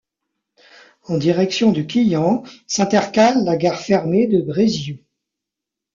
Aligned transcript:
En 1.09 1.17
direction 1.19 1.71
de 1.71 1.83
Quillan, 1.83 2.41
s'intercale 2.65 3.43
la 3.43 3.55
gare 3.55 3.79
fermée 3.79 4.25
de 4.25 4.41
Brézihou. 4.41 4.97